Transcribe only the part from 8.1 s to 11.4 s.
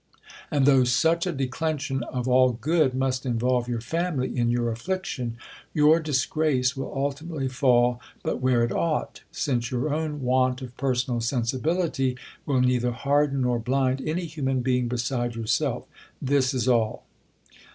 but where it ought; since your own want of personal